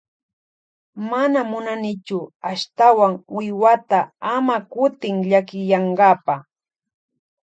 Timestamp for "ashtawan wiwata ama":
2.49-4.55